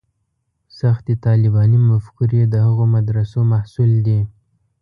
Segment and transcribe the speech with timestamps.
[0.79, 4.19] سختې طالباني مفکورې د هغو مدرسو محصول دي.